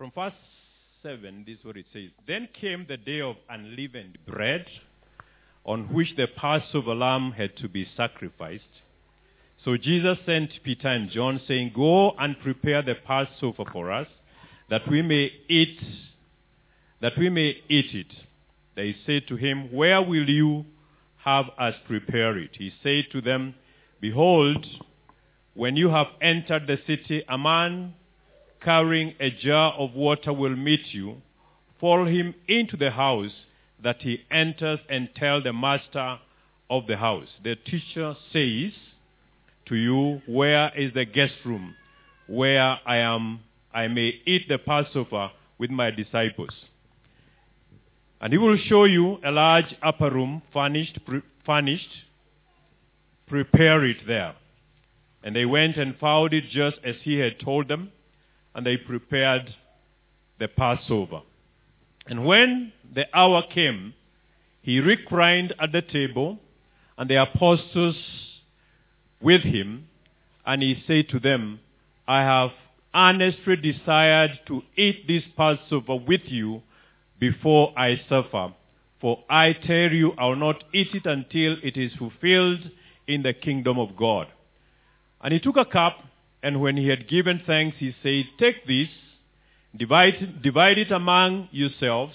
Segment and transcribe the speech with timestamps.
[0.00, 0.32] From verse
[1.02, 2.08] 7, this is what it says.
[2.26, 4.64] Then came the day of unleavened bread,
[5.62, 8.64] on which the Passover lamb had to be sacrificed.
[9.62, 14.06] So Jesus sent Peter and John, saying, Go and prepare the Passover for us,
[14.70, 15.78] that we may eat,
[17.02, 18.14] that we may eat it.
[18.76, 20.64] They said to him, Where will you
[21.18, 22.52] have us prepare it?
[22.56, 23.54] He said to them,
[24.00, 24.64] Behold,
[25.52, 27.92] when you have entered the city, a man
[28.62, 31.16] carrying a jar of water will meet you.
[31.80, 33.32] Follow him into the house
[33.82, 36.18] that he enters and tell the master
[36.68, 37.28] of the house.
[37.42, 38.72] The teacher says
[39.66, 41.74] to you, Where is the guest room
[42.26, 43.40] where I am
[43.72, 46.54] I may eat the Passover with my disciples?
[48.20, 51.88] And he will show you a large upper room furnished, pre- furnished.
[53.26, 54.34] Prepare it there.
[55.22, 57.92] And they went and found it just as he had told them,
[58.54, 59.54] and they prepared
[60.38, 61.20] the Passover.
[62.06, 63.94] And when the hour came,
[64.62, 66.38] he reclined at the table,
[66.98, 67.96] and the apostles
[69.20, 69.88] with him,
[70.44, 71.60] and he said to them,
[72.06, 72.50] I have
[72.94, 76.62] earnestly desired to eat this Passover with you
[77.18, 78.52] before I suffer.
[79.00, 82.70] For I tell you, I will not eat it until it is fulfilled
[83.06, 84.26] in the kingdom of God.
[85.22, 86.04] And he took a cup,
[86.42, 88.88] and when he had given thanks, he said, Take this,
[89.76, 92.14] divide, divide it among yourselves.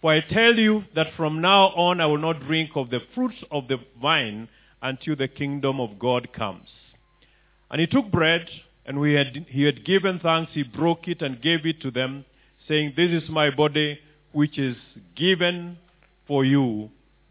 [0.00, 3.42] For I tell you that from now on I will not drink of the fruits
[3.50, 4.48] of the vine
[4.82, 6.68] until the kingdom of God comes.
[7.70, 8.48] And he took bread,
[8.86, 12.24] and had, he had given thanks, he broke it and gave it to them,
[12.68, 13.98] saying, This is my body,
[14.32, 14.76] which is
[15.16, 15.78] given
[16.26, 16.90] for you.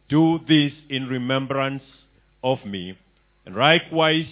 [0.10, 1.84] Do this in remembrance
[2.44, 2.98] of me.
[3.46, 4.28] And likewise,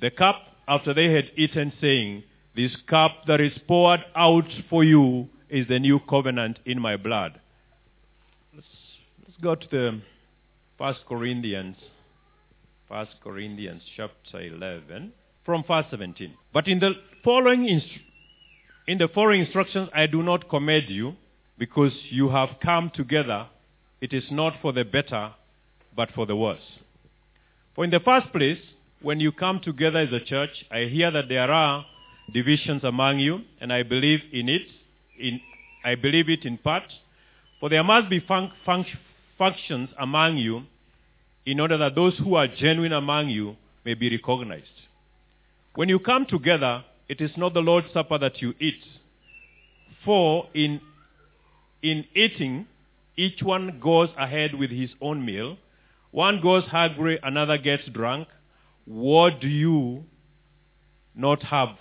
[0.00, 5.28] the cup after they had eaten, saying, This cup that is poured out for you
[5.48, 7.40] is the new covenant in my blood.
[8.54, 8.66] Let's,
[9.26, 10.00] let's go to the
[10.76, 11.76] First Corinthians,
[12.88, 15.12] First Corinthians chapter 11,
[15.44, 16.34] from verse 17.
[16.52, 16.92] But in the
[17.24, 17.66] following
[18.86, 21.14] in the following instructions, I do not commend you,
[21.58, 23.46] because you have come together.
[24.00, 25.32] It is not for the better,
[25.96, 26.62] but for the worse.
[27.74, 28.58] For in the first place,
[29.00, 31.86] when you come together as a church, I hear that there are
[32.32, 34.62] divisions among you, and I believe in it.
[35.18, 35.40] In,
[35.84, 36.84] I believe it in part.
[37.60, 38.86] For there must be func- func-
[39.36, 40.62] functions among you,
[41.46, 44.66] in order that those who are genuine among you may be recognized.
[45.74, 48.82] When you come together, it is not the Lord's Supper that you eat.
[50.04, 50.80] For in,
[51.82, 52.66] in eating,
[53.16, 55.56] each one goes ahead with his own meal.
[56.10, 58.28] One goes hungry, another gets drunk.
[58.88, 60.04] What do you
[61.14, 61.76] not have?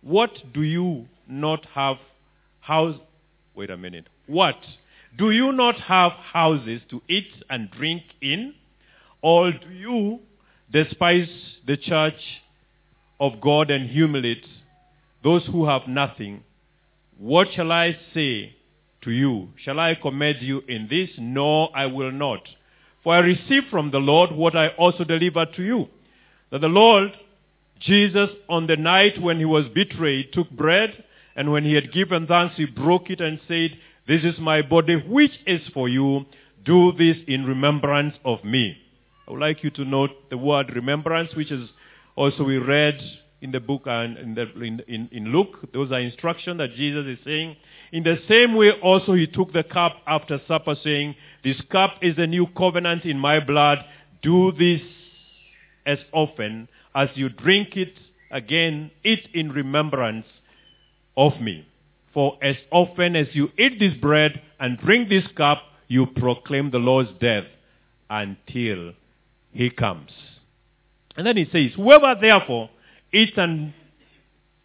[0.00, 1.98] What do you not have
[2.60, 2.96] house?
[3.54, 4.06] Wait a minute.
[4.26, 4.56] What?
[5.18, 8.54] Do you not have houses to eat and drink in?
[9.20, 10.20] Or do you
[10.72, 11.28] despise
[11.66, 12.20] the church
[13.20, 14.46] of God and humiliate
[15.22, 16.44] those who have nothing?
[17.18, 18.56] What shall I say
[19.02, 19.48] to you?
[19.62, 21.10] Shall I commend you in this?
[21.18, 22.40] No, I will not.
[23.04, 25.88] For I received from the Lord what I also delivered to you.
[26.52, 27.10] That the Lord
[27.80, 31.02] Jesus, on the night when he was betrayed, took bread,
[31.34, 33.76] and when he had given thanks, he broke it and said,
[34.06, 36.26] This is my body, which is for you.
[36.64, 38.76] Do this in remembrance of me.
[39.26, 41.70] I would like you to note the word remembrance, which is
[42.14, 43.00] also we read
[43.40, 45.72] in the book and in, the, in, in, in Luke.
[45.72, 47.56] Those are instructions that Jesus is saying.
[47.90, 52.14] In the same way, also he took the cup after supper, saying, This cup is
[52.16, 53.78] the new covenant in my blood.
[54.22, 54.82] Do this
[55.86, 57.94] as often as you drink it
[58.30, 60.26] again, eat in remembrance
[61.16, 61.66] of me.
[62.14, 66.78] For as often as you eat this bread and drink this cup, you proclaim the
[66.78, 67.44] Lord's death
[68.08, 68.92] until
[69.52, 70.10] he comes.
[71.16, 72.70] And then he says, Whoever therefore
[73.12, 73.72] eats and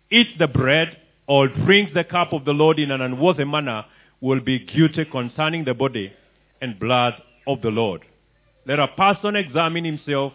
[0.09, 0.97] eats the bread
[1.27, 3.85] or drinks the cup of the Lord in an unworthy manner
[4.21, 6.13] will be guilty concerning the body
[6.61, 7.13] and blood
[7.45, 8.01] of the Lord.
[8.65, 10.33] Let a person examine himself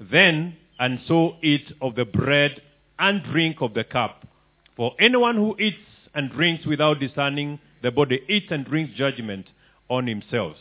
[0.00, 2.60] then and so eat of the bread
[2.98, 4.26] and drink of the cup.
[4.76, 5.76] For anyone who eats
[6.14, 9.46] and drinks without discerning the body eats and drinks judgment
[9.88, 10.56] on himself.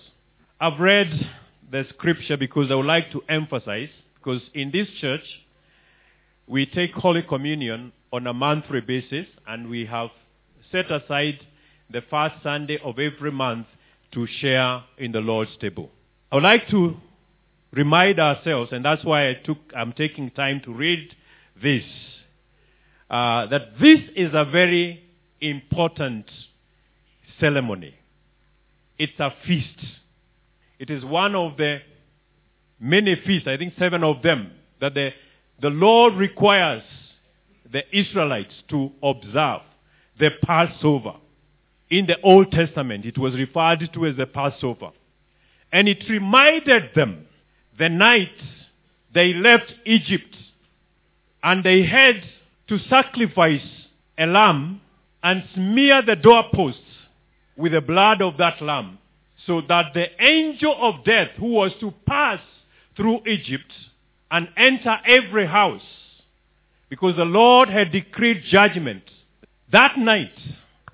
[0.60, 1.10] I've read
[1.72, 5.24] the scripture because I would like to emphasize, because in this church,
[6.48, 10.10] we take Holy Communion on a monthly basis, and we have
[10.72, 11.40] set aside
[11.90, 13.68] the first Sunday of every month
[14.12, 15.90] to share in the Lord's table.
[16.32, 16.96] I would like to
[17.74, 21.10] remind ourselves, and that's why I took, I'm taking time to read
[21.62, 21.84] this.
[23.14, 25.04] uh, that this is a very
[25.40, 26.26] important
[27.40, 27.94] ceremony.
[28.98, 29.68] It's a feast.
[30.80, 31.80] It is one of the
[32.80, 35.12] many feasts, I think seven of them, that the,
[35.62, 36.82] the Lord requires
[37.72, 39.62] the Israelites to observe
[40.20, 41.14] the Passover.
[41.92, 44.90] In the Old Testament, it was referred to as the Passover.
[45.72, 47.28] And it reminded them
[47.78, 48.32] the night
[49.14, 50.36] they left Egypt
[51.44, 52.24] and they had
[52.68, 53.62] to sacrifice
[54.18, 54.82] a lamb
[55.22, 56.80] and smear the doorposts
[57.58, 58.98] with the blood of that lamb
[59.46, 62.40] so that the angel of death who was to pass
[62.96, 63.72] through Egypt
[64.32, 65.82] and enter every house
[66.90, 69.04] because the Lord had decreed judgment.
[69.72, 70.38] That night,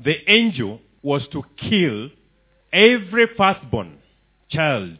[0.04, 2.10] the angel was to kill
[2.72, 3.98] every firstborn
[4.50, 4.98] child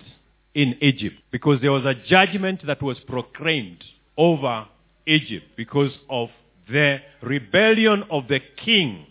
[0.54, 3.84] in Egypt because there was a judgment that was proclaimed
[4.18, 4.68] over
[5.06, 6.30] Egypt because of
[6.68, 9.06] the rebellion of the king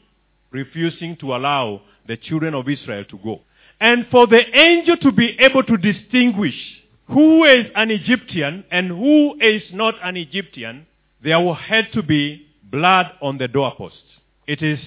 [0.51, 3.41] refusing to allow the children of Israel to go.
[3.81, 6.57] And for the angel to be able to distinguish
[7.09, 10.87] who is an Egyptian and who is not an Egyptian,
[11.23, 14.03] there had to be blood on the doorpost.
[14.47, 14.81] It is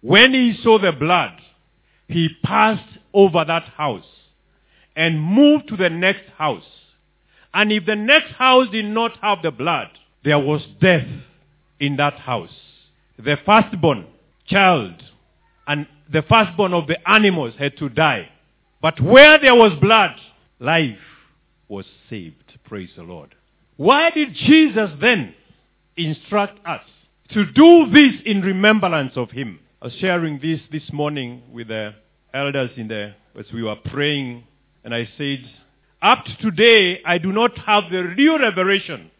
[0.00, 1.32] when he saw the blood,
[2.06, 4.04] he passed over that house
[4.98, 6.66] and moved to the next house.
[7.54, 9.86] And if the next house did not have the blood,
[10.24, 11.06] there was death
[11.78, 12.54] in that house.
[13.16, 14.06] The firstborn
[14.46, 15.00] child
[15.68, 18.28] and the firstborn of the animals had to die.
[18.82, 20.16] But where there was blood,
[20.58, 20.98] life
[21.68, 22.58] was saved.
[22.64, 23.36] Praise the Lord.
[23.76, 25.32] Why did Jesus then
[25.96, 26.82] instruct us
[27.30, 29.60] to do this in remembrance of him?
[29.80, 31.94] I was sharing this this morning with the
[32.34, 34.44] elders in the as we were praying
[34.84, 35.44] and I said,
[36.00, 39.10] up to today, I do not have the real revelation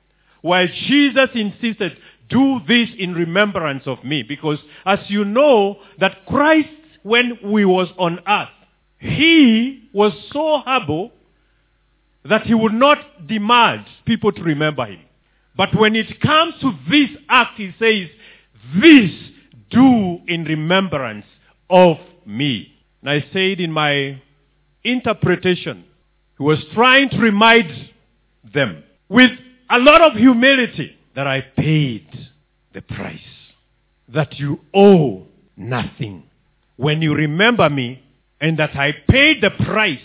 [0.41, 1.97] why Jesus insisted,
[2.29, 4.23] do this in remembrance of me.
[4.23, 6.69] Because as you know, that Christ,
[7.03, 8.49] when we was on earth,
[8.99, 11.13] he was so humble
[12.25, 15.01] that he would not demand people to remember him.
[15.57, 18.09] But when it comes to this act, he says,
[18.81, 19.11] this
[19.71, 21.27] do in remembrance
[21.69, 21.97] of
[22.27, 22.73] me.
[23.01, 24.21] And I said in my
[24.91, 25.85] interpretation,
[26.37, 27.73] he was trying to remind
[28.55, 29.31] them with
[29.71, 32.09] a lot of humility that I paid
[32.73, 33.19] the price,
[34.09, 35.27] that you owe
[35.57, 36.25] nothing.
[36.77, 38.03] When you remember me
[38.41, 39.99] and that I paid the price,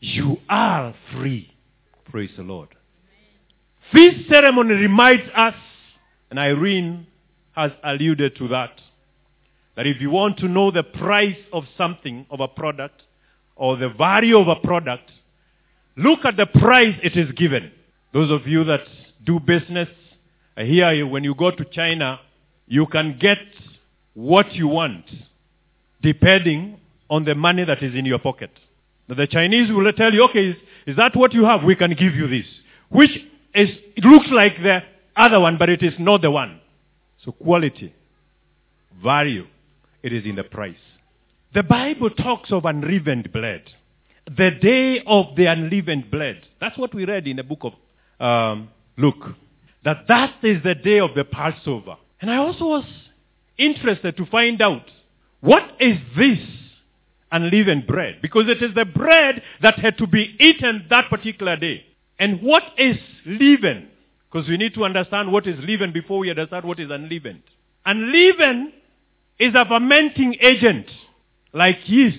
[0.00, 1.52] you are free.
[2.10, 2.68] Praise the Lord.
[3.92, 5.54] This ceremony reminds us,
[6.30, 7.06] and Irene
[7.52, 8.72] has alluded to that,
[9.76, 13.02] that if you want to know the price of something, of a product,
[13.56, 15.10] or the value of a product,
[15.96, 17.70] look at the price it is given.
[18.12, 18.80] Those of you that
[19.24, 19.88] do business,
[20.56, 22.20] I hear you, when you go to China,
[22.66, 23.38] you can get
[24.14, 25.04] what you want
[26.02, 26.78] depending
[27.08, 28.50] on the money that is in your pocket.
[29.08, 30.56] The Chinese will tell you, okay, is,
[30.86, 31.62] is that what you have?
[31.62, 32.46] We can give you this.
[32.88, 33.10] Which
[33.54, 34.80] is, it looks like the
[35.16, 36.60] other one, but it is not the one.
[37.24, 37.94] So quality,
[39.02, 39.46] value,
[40.02, 40.74] it is in the price.
[41.54, 43.62] The Bible talks of unleavened bread.
[44.26, 46.40] The day of the unleavened bread.
[46.60, 47.72] That's what we read in the book of
[48.24, 49.34] um, Luke.
[49.84, 51.96] That that is the day of the Passover.
[52.20, 52.84] And I also was
[53.58, 54.84] interested to find out
[55.40, 56.38] what is this
[57.32, 58.20] unleavened bread?
[58.22, 61.84] Because it is the bread that had to be eaten that particular day.
[62.18, 63.88] And what is leaven?
[64.30, 67.42] Because we need to understand what is leaven before we understand what is unleavened.
[67.84, 68.72] Unleavened
[69.38, 70.86] is a fermenting agent
[71.52, 72.18] like yeast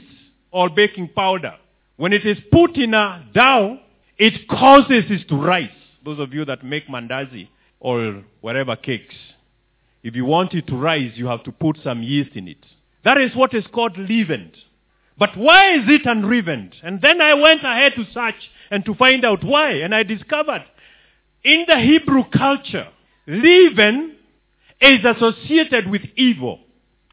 [0.51, 1.55] or baking powder.
[1.97, 3.79] When it is put in a dough,
[4.17, 5.69] it causes it to rise.
[6.03, 7.47] Those of you that make mandazi
[7.79, 9.15] or whatever cakes,
[10.03, 12.65] if you want it to rise, you have to put some yeast in it.
[13.03, 14.55] That is what is called leavened.
[15.17, 16.75] But why is it unleavened?
[16.83, 19.71] And then I went ahead to search and to find out why.
[19.73, 20.65] And I discovered
[21.43, 22.87] in the Hebrew culture,
[23.27, 24.15] leaven
[24.81, 26.59] is associated with evil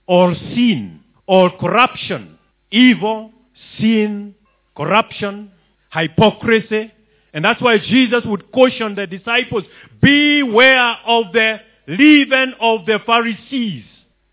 [0.06, 0.99] or sin
[1.30, 2.36] or corruption.
[2.72, 3.30] Evil,
[3.78, 4.34] sin,
[4.76, 5.52] corruption,
[5.92, 6.92] hypocrisy.
[7.32, 9.62] And that's why Jesus would caution the disciples,
[10.02, 13.84] beware of the leaven of the Pharisees,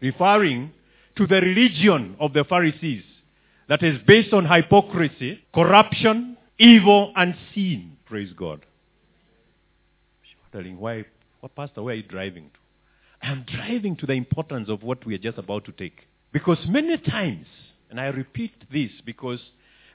[0.01, 0.71] referring
[1.17, 3.03] to the religion of the Pharisees
[3.69, 7.91] that is based on hypocrisy, corruption, evil, and sin.
[8.07, 8.65] Praise God.
[10.51, 11.05] Wondering why,
[11.41, 12.59] what pastor, where are you driving to?
[13.21, 16.07] I am driving to the importance of what we are just about to take.
[16.31, 17.47] Because many times,
[17.89, 19.39] and I repeat this because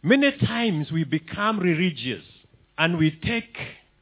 [0.02, 2.24] many times we become religious
[2.78, 3.56] and we take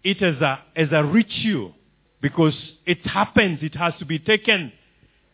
[0.05, 1.75] it as a, as a ritual
[2.23, 2.55] because
[2.87, 4.73] it happens, it has to be taken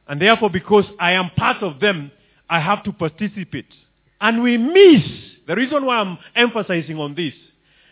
[0.09, 2.11] And therefore, because I am part of them,
[2.49, 3.73] I have to participate.
[4.21, 5.03] And we miss,
[5.47, 7.35] the reason why I'm emphasizing on this,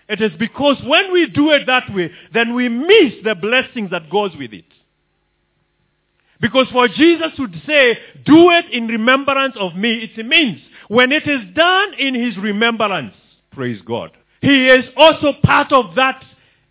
[0.08, 4.11] it is because when we do it that way, then we miss the blessings that
[4.11, 4.64] goes with it.
[6.45, 11.27] Because for Jesus to say, do it in remembrance of me, it means when it
[11.27, 13.15] is done in his remembrance,
[13.51, 14.11] praise God,
[14.43, 16.23] he is also part of that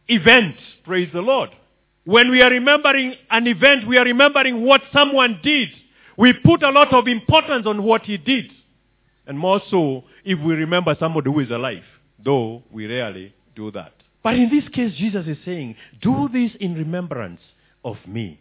[0.08, 1.50] event, praise the Lord.
[2.06, 5.70] When we are remembering an event, we are remembering what someone did.
[6.20, 8.52] We put a lot of importance on what he did.
[9.26, 11.82] And more so if we remember somebody who is alive,
[12.24, 13.94] though we rarely do that.
[14.22, 17.42] But in this case, Jesus is saying, do this in remembrance
[17.84, 18.40] of me.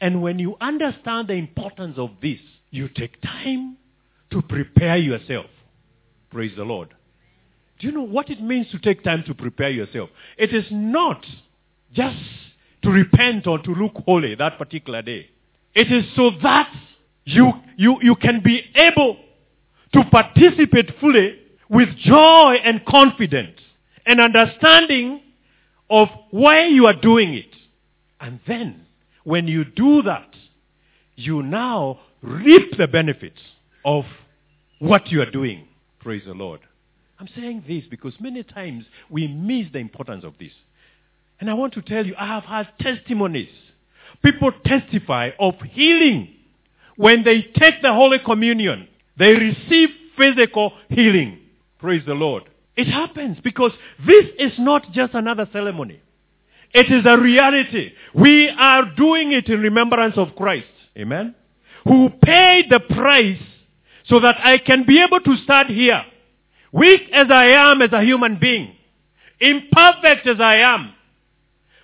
[0.00, 2.38] And when you understand the importance of this,
[2.70, 3.76] you take time
[4.30, 5.46] to prepare yourself.
[6.30, 6.94] Praise the Lord.
[7.78, 10.10] Do you know what it means to take time to prepare yourself?
[10.36, 11.24] It is not
[11.92, 12.18] just
[12.82, 15.28] to repent or to look holy that particular day.
[15.74, 16.72] It is so that
[17.24, 19.18] you, you, you can be able
[19.92, 21.38] to participate fully
[21.68, 23.58] with joy and confidence
[24.04, 25.20] and understanding
[25.90, 27.50] of why you are doing it.
[28.20, 28.86] And then,
[29.26, 30.28] when you do that,
[31.16, 33.40] you now reap the benefits
[33.84, 34.04] of
[34.78, 35.66] what you are doing.
[35.98, 36.60] Praise the Lord.
[37.18, 40.52] I'm saying this because many times we miss the importance of this.
[41.40, 43.48] And I want to tell you, I have had testimonies.
[44.24, 46.28] People testify of healing.
[46.94, 48.86] When they take the Holy Communion,
[49.18, 51.40] they receive physical healing.
[51.80, 52.44] Praise the Lord.
[52.76, 53.72] It happens because
[54.06, 56.00] this is not just another ceremony.
[56.72, 57.92] It is a reality.
[58.14, 60.66] We are doing it in remembrance of Christ.
[60.96, 61.34] Amen.
[61.84, 63.40] Who paid the price
[64.08, 66.02] so that I can be able to start here.
[66.72, 68.74] Weak as I am as a human being.
[69.40, 70.92] Imperfect as I am.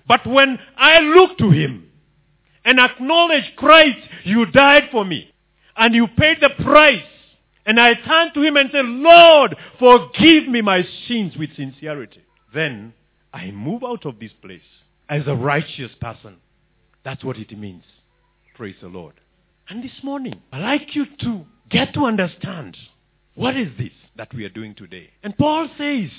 [0.07, 1.89] But when I look to Him
[2.65, 5.33] and acknowledge Christ, you died for me.
[5.77, 7.03] And you paid the price.
[7.65, 12.23] And I turn to Him and say, Lord, forgive me my sins with sincerity.
[12.55, 12.93] Then
[13.33, 14.61] I move out of this place
[15.09, 16.37] as a righteous person.
[17.05, 17.85] That's what it means.
[18.55, 19.15] Praise the Lord.
[19.69, 22.77] And this morning, I'd like you to get to understand
[23.35, 25.11] what is this that we are doing today.
[25.23, 26.11] And Paul says,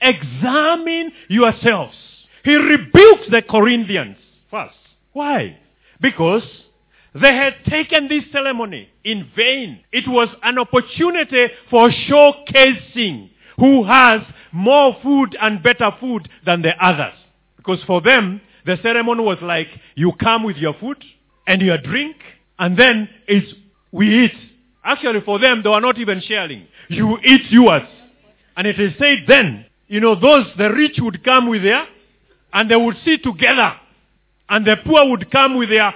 [0.00, 1.96] examine yourselves.
[2.44, 4.16] He rebukes the Corinthians
[4.50, 4.76] first.
[5.12, 5.58] Why?
[6.00, 6.42] Because
[7.14, 9.80] they had taken this ceremony in vain.
[9.92, 14.20] It was an opportunity for showcasing who has
[14.52, 17.14] more food and better food than the others.
[17.56, 21.02] Because for them, the ceremony was like you come with your food
[21.46, 22.16] and your drink,
[22.58, 23.52] and then it's
[23.92, 24.34] we eat.
[24.84, 26.66] Actually, for them, they were not even sharing.
[26.88, 27.82] You eat yours.
[28.56, 31.86] And it is said then, you know, those, the rich would come with their,
[32.52, 33.74] and they would sit together.
[34.48, 35.94] And the poor would come with their,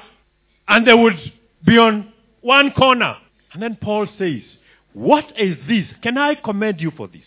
[0.69, 1.17] and they would
[1.65, 3.17] be on one corner.
[3.53, 4.43] And then Paul says,
[4.93, 5.87] what is this?
[6.03, 7.23] Can I commend you for this?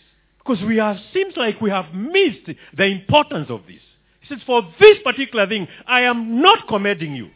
[0.46, 3.80] Because we have, seems like we have missed the importance of this.
[4.20, 7.30] He says, for this particular thing, I am not commending you.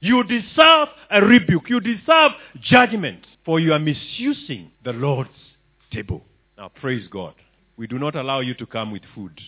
[0.00, 1.68] You deserve a rebuke.
[1.68, 5.30] You deserve judgment for you are misusing the Lord's
[5.90, 6.22] table.
[6.56, 7.34] Now, praise God.
[7.76, 9.38] We do not allow you to come with food.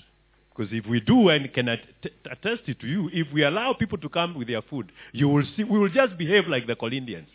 [0.54, 4.08] Because if we do and can attest it to you, if we allow people to
[4.08, 7.28] come with their food, you will see, we will just behave like the Corinthians.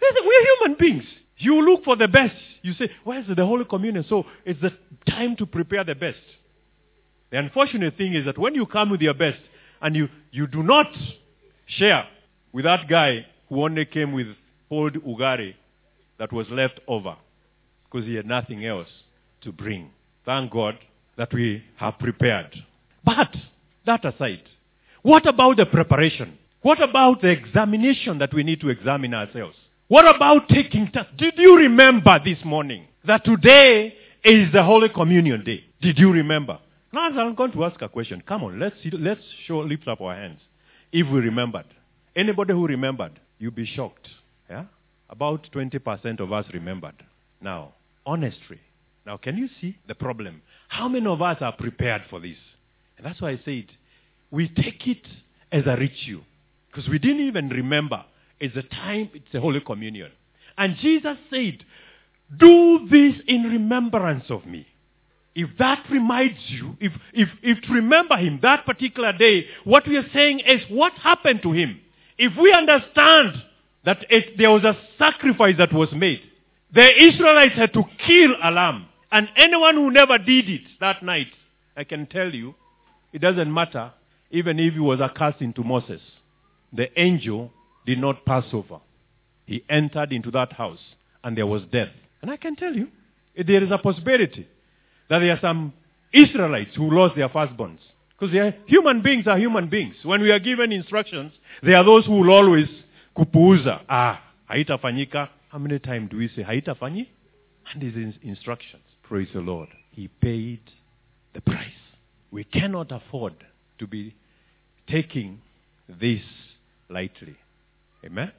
[0.00, 1.04] We're human beings.
[1.38, 2.34] You look for the best.
[2.62, 4.04] You say, where's the Holy Communion?
[4.08, 4.72] So it's the
[5.08, 6.18] time to prepare the best.
[7.30, 9.38] The unfortunate thing is that when you come with your best
[9.80, 10.86] and you, you do not
[11.66, 12.06] share
[12.52, 14.26] with that guy who only came with
[14.70, 15.54] old ugari
[16.18, 17.16] that was left over
[17.84, 18.88] because he had nothing else
[19.42, 19.90] to bring.
[20.24, 20.78] Thank God
[21.16, 22.54] that we have prepared.
[23.04, 23.34] But,
[23.86, 24.42] that aside,
[25.02, 26.36] what about the preparation?
[26.62, 29.56] What about the examination that we need to examine ourselves?
[29.88, 31.12] What about taking tests?
[31.16, 35.64] Did you remember this morning that today is the Holy Communion Day?
[35.80, 36.58] Did you remember?
[36.92, 38.22] Now I'm going to ask a question.
[38.28, 40.40] Come on, let's let's show lift up our hands.
[40.92, 41.64] If we remembered.
[42.14, 44.08] Anybody who remembered, you'll be shocked.
[44.50, 44.64] Yeah?
[45.08, 47.02] About 20% of us remembered.
[47.40, 47.72] Now,
[48.04, 48.60] honestly.
[49.06, 50.42] Now, can you see the problem?
[50.68, 52.36] How many of us are prepared for this?
[52.98, 53.66] And that's why I said,
[54.30, 55.06] we take it
[55.50, 56.24] as a ritual.
[56.66, 58.04] Because we didn't even remember.
[58.40, 60.10] It's a time, it's a Holy Communion.
[60.56, 61.64] And Jesus said,
[62.36, 64.66] do this in remembrance of me.
[65.34, 69.96] If that reminds you, if, if, if to remember him that particular day, what we
[69.96, 71.80] are saying is what happened to him.
[72.18, 73.42] If we understand
[73.84, 76.20] that it, there was a sacrifice that was made,
[76.74, 78.86] the Israelites had to kill a lamb.
[79.10, 81.28] And anyone who never did it that night,
[81.76, 82.54] I can tell you,
[83.12, 83.92] it doesn't matter,
[84.30, 86.00] even if he was a cousin to Moses.
[86.72, 87.52] The angel
[87.86, 88.80] did not pass over.
[89.46, 90.78] he entered into that house
[91.24, 91.88] and there was death.
[92.20, 92.88] And I can tell you,
[93.34, 94.46] there is a possibility
[95.08, 95.72] that there are some
[96.12, 97.78] Israelites who lost their firstborns.
[98.18, 99.94] Because human beings are human beings.
[100.02, 101.32] When we are given instructions,
[101.62, 102.68] there are those who will always
[103.16, 103.80] kupuuza.
[103.88, 104.20] Ah,
[104.50, 105.28] haitafanyika.
[105.48, 107.06] How many times do we say haitafanyi?
[107.72, 108.82] And these instructions.
[109.02, 109.68] Praise the Lord.
[109.92, 110.60] He paid
[111.32, 111.72] the price.
[112.30, 113.34] We cannot afford
[113.78, 114.14] to be
[114.88, 115.40] taking
[115.88, 116.22] this
[116.90, 117.36] lightly.
[118.04, 118.32] Amen?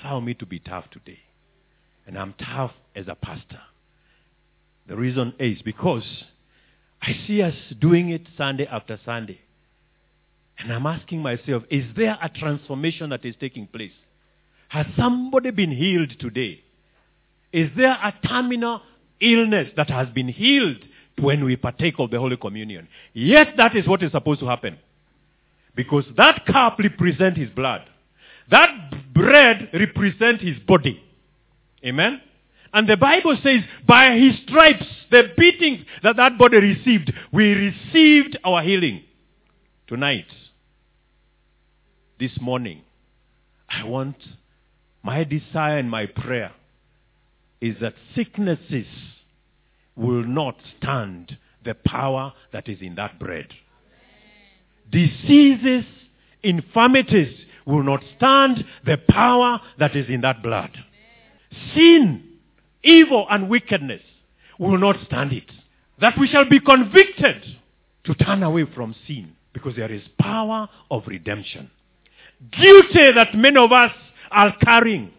[0.00, 1.18] Allow me to be tough today.
[2.06, 3.60] And I'm tough as a pastor.
[4.88, 6.04] The reason is because
[7.00, 9.40] I see us doing it Sunday after Sunday.
[10.58, 13.92] And I'm asking myself, is there a transformation that is taking place?
[14.68, 16.62] Has somebody been healed today?
[17.52, 18.82] Is there a terminal
[19.20, 20.78] illness that has been healed
[21.18, 22.88] when we partake of the Holy Communion?
[23.12, 24.78] Yet that is what is supposed to happen.
[25.74, 27.82] Because that cup represents his blood.
[28.50, 31.02] That bread represents his body.
[31.84, 32.20] Amen?
[32.72, 38.38] And the Bible says, by his stripes, the beatings that that body received, we received
[38.44, 39.02] our healing.
[39.88, 40.26] Tonight,
[42.20, 42.82] this morning,
[43.68, 44.16] I want,
[45.02, 46.52] my desire and my prayer
[47.60, 48.86] is that sicknesses
[49.96, 53.48] will not stand the power that is in that bread.
[54.90, 55.84] Diseases,
[56.42, 57.36] infirmities
[57.66, 60.70] will not stand the power that is in that blood.
[61.74, 62.24] Sin,
[62.82, 64.02] evil, and wickedness
[64.58, 65.50] will not stand it.
[66.00, 67.42] That we shall be convicted
[68.04, 71.70] to turn away from sin because there is power of redemption.
[72.52, 73.92] Guilty that many of us
[74.30, 75.10] are carrying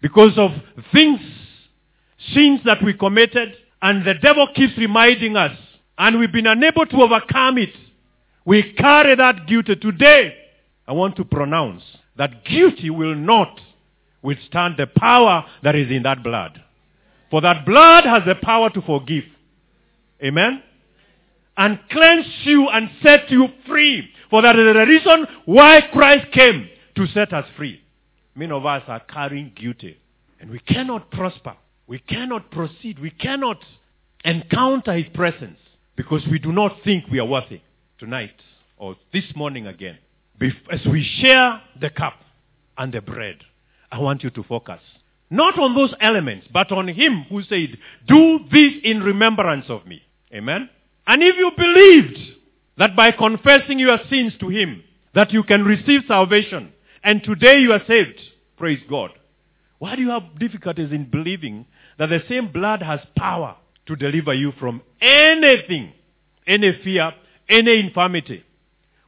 [0.00, 0.52] because of
[0.92, 1.20] things,
[2.32, 5.56] sins that we committed, and the devil keeps reminding us,
[5.98, 7.74] and we've been unable to overcome it.
[8.44, 10.34] We carry that guilt today.
[10.88, 11.82] I want to pronounce
[12.16, 13.60] that guilty will not
[14.22, 16.60] withstand the power that is in that blood.
[17.30, 19.24] For that blood has the power to forgive.
[20.24, 20.62] Amen?
[21.58, 24.08] And cleanse you and set you free.
[24.30, 27.82] For that is the reason why Christ came to set us free.
[28.34, 29.98] Many of us are carrying guilty.
[30.40, 31.54] And we cannot prosper.
[31.86, 32.98] We cannot proceed.
[32.98, 33.58] We cannot
[34.24, 35.58] encounter His presence
[35.96, 37.60] because we do not think we are worthy.
[37.98, 38.34] Tonight
[38.78, 39.98] or this morning again,
[40.70, 42.14] as we share the cup
[42.76, 43.38] and the bread,
[43.90, 44.80] I want you to focus
[45.30, 50.02] not on those elements, but on Him who said, Do this in remembrance of me.
[50.32, 50.68] Amen?
[51.06, 52.18] And if you believed
[52.78, 54.82] that by confessing your sins to Him,
[55.14, 56.72] that you can receive salvation,
[57.02, 58.20] and today you are saved,
[58.56, 59.10] praise God.
[59.78, 61.66] Why do you have difficulties in believing
[61.98, 65.92] that the same blood has power to deliver you from anything,
[66.46, 67.12] any fear,
[67.48, 68.44] any infirmity?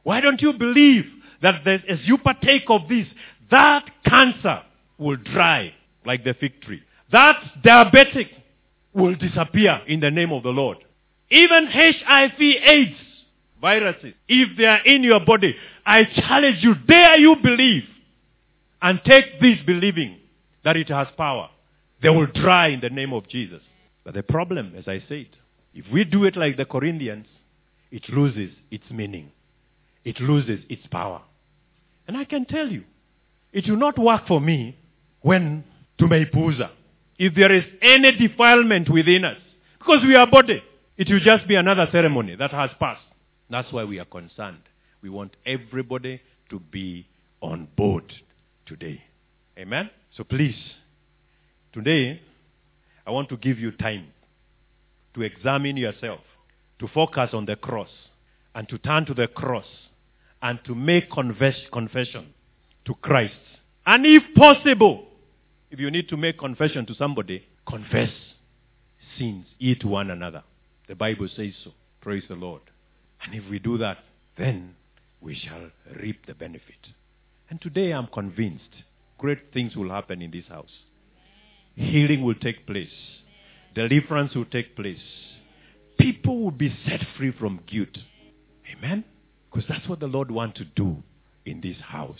[0.03, 1.05] Why don't you believe
[1.41, 3.07] that as you partake of this,
[3.49, 4.61] that cancer
[4.97, 5.73] will dry
[6.05, 6.81] like the fig tree.
[7.11, 8.29] That diabetic
[8.93, 10.77] will disappear in the name of the Lord.
[11.29, 12.97] Even HIV AIDS
[13.61, 17.83] viruses, if they are in your body, I challenge you, dare you believe
[18.81, 20.17] and take this believing
[20.63, 21.49] that it has power.
[22.01, 23.61] They will dry in the name of Jesus.
[24.03, 25.27] But the problem, as I said,
[25.73, 27.27] if we do it like the Corinthians,
[27.91, 29.31] it loses its meaning.
[30.03, 31.21] It loses its power.
[32.07, 32.83] And I can tell you,
[33.53, 34.77] it will not work for me
[35.21, 35.63] when
[35.99, 36.69] tumeipuuza.
[37.17, 39.37] If there is any defilement within us,
[39.77, 40.63] because we are body,
[40.97, 43.01] it will just be another ceremony that has passed.
[43.49, 44.61] That's why we are concerned.
[45.01, 47.07] We want everybody to be
[47.41, 48.11] on board
[48.65, 49.01] today.
[49.57, 49.89] Amen?
[50.15, 50.55] So please,
[51.73, 52.21] today,
[53.05, 54.07] I want to give you time
[55.13, 56.21] to examine yourself,
[56.79, 57.89] to focus on the cross,
[58.55, 59.65] and to turn to the cross,
[60.41, 62.33] and to make confess- confession
[62.85, 63.33] to Christ.
[63.85, 65.07] And if possible,
[65.69, 68.09] if you need to make confession to somebody, confess
[69.17, 70.43] sins ye to one another.
[70.87, 71.71] The Bible says so.
[72.01, 72.61] Praise the Lord.
[73.23, 73.99] And if we do that,
[74.37, 74.75] then
[75.21, 75.69] we shall
[76.01, 76.87] reap the benefit.
[77.49, 78.69] And today I'm convinced
[79.17, 80.71] great things will happen in this house.
[81.75, 82.89] Healing will take place.
[83.75, 84.99] Deliverance will take place.
[85.99, 87.97] People will be set free from guilt.
[88.75, 89.03] Amen?
[89.51, 90.97] Because that's what the Lord wants to do
[91.45, 92.19] in this house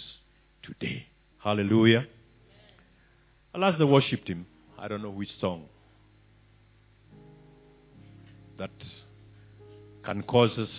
[0.64, 1.08] today.
[1.40, 2.06] Hallelujah.
[3.54, 4.46] I'll ask the worship team.
[4.78, 5.66] I don't know which song
[8.58, 8.72] that
[10.04, 10.70] can cause us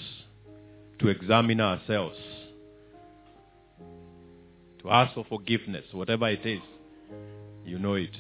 [0.99, 2.19] to examine ourselves,
[4.81, 6.61] to ask for forgiveness, whatever it is.
[7.65, 8.17] You know it.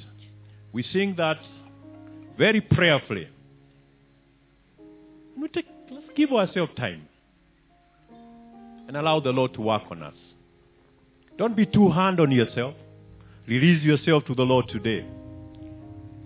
[0.72, 1.38] We sing that
[2.38, 3.28] very prayerfully.
[5.38, 7.08] We take, let's give ourselves time
[8.86, 10.14] and allow the Lord to work on us.
[11.38, 12.74] Don't be too hard on yourself.
[13.46, 15.04] release yourself to the Lord today.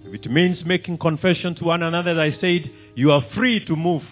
[0.04, 3.74] If it means making confession to one another, as I said, you are free to
[3.74, 4.02] move.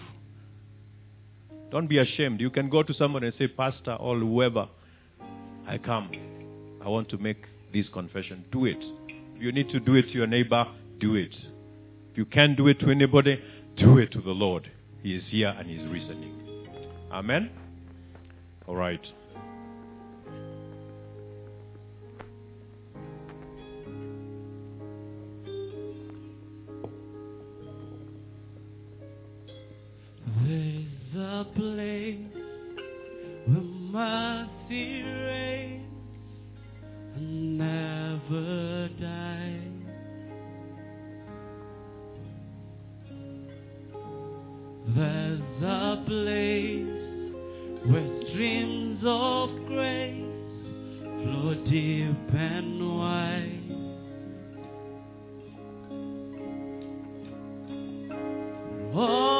[1.71, 2.41] Don't be ashamed.
[2.41, 4.67] You can go to someone and say, Pastor or whoever,
[5.67, 6.11] I come.
[6.83, 8.45] I want to make this confession.
[8.51, 8.77] Do it.
[9.35, 10.65] If you need to do it to your neighbor,
[10.99, 11.33] do it.
[12.11, 13.41] If you can't do it to anybody,
[13.77, 14.69] do it to the Lord.
[15.01, 16.33] He is here and He is listening.
[17.11, 17.51] Amen?
[18.67, 19.01] All right.
[58.97, 59.34] All